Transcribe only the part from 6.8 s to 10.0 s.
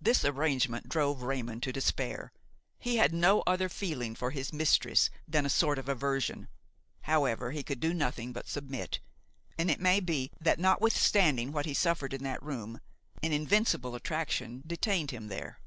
However, he could do nothing but submit, and it may